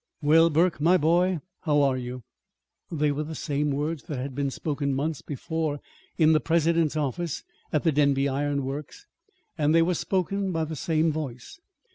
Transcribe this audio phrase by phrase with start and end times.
[0.23, 2.23] "Well, Burke, my boy, how are you?"
[2.91, 5.79] They were the same words that had been spoken months before
[6.17, 9.05] in the President's office at the Denby Iron Works,
[9.59, 11.59] and they were spoken by the same voice.